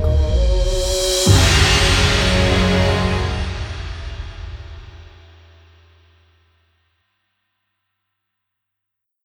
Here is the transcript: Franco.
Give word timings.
Franco. 0.00 0.55